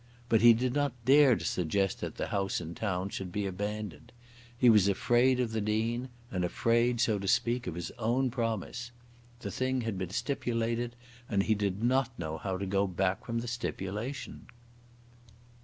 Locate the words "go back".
12.65-13.23